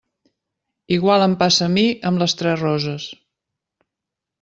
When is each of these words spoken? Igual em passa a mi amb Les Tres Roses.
Igual 0.95 1.27
em 1.27 1.37
passa 1.43 1.67
a 1.67 1.71
mi 1.75 1.85
amb 2.13 2.25
Les 2.25 2.37
Tres 2.43 2.61
Roses. 2.67 3.11